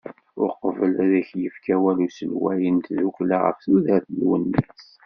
[0.45, 4.83] Uqbel ad d-yefk awal uselway n tdukkla ɣef tudert n Lwennas.